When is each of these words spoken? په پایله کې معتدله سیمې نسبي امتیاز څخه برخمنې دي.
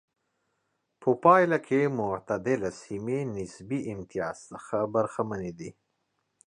په 1.01 1.09
پایله 1.23 1.57
کې 1.67 1.81
معتدله 1.99 2.69
سیمې 2.83 3.19
نسبي 3.35 3.79
امتیاز 3.93 4.35
څخه 4.51 4.77
برخمنې 4.95 5.51
دي. 5.59 5.69